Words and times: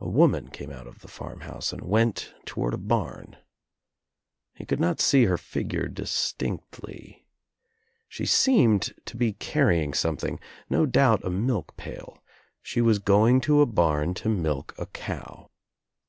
A 0.00 0.08
woman 0.08 0.48
came 0.50 0.72
out 0.72 0.88
of 0.88 1.02
the 1.02 1.06
farmhouse 1.06 1.72
and 1.72 1.82
went 1.82 2.34
toward 2.46 2.74
a 2.74 2.78
barn. 2.78 3.36
He 4.54 4.66
could 4.66 4.80
not 4.80 4.98
see 5.00 5.26
her 5.26 5.38
figure 5.38 5.86
distinctly. 5.86 7.28
She 8.08 8.26
seemed 8.26 8.92
to 9.04 9.16
be 9.16 9.34
carry 9.34 9.80
ing 9.80 9.94
something, 9.94 10.40
no 10.68 10.84
doubt 10.84 11.24
a 11.24 11.30
milk 11.30 11.76
pail; 11.76 12.18
she 12.60 12.80
was 12.80 12.98
going 12.98 13.40
to 13.42 13.60
a 13.60 13.66
barn 13.66 14.14
to 14.14 14.28
millc 14.28 14.76
a 14.80 14.86
cow. 14.86 15.48